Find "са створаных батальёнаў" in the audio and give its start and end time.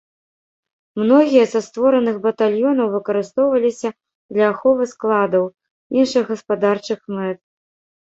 1.53-2.87